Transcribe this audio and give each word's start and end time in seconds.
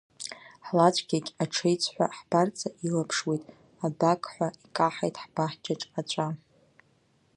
Ҳлацәгьагь 0.65 1.31
аҽеиҵҳәа 1.43 2.07
ҳбарҵа 2.17 2.69
илаԥшуеит, 2.85 3.43
абақҳәа 3.85 4.47
икаҳаит 4.65 5.15
ҳбаҳчаҿ 5.23 5.81
аҵәа. 5.99 6.27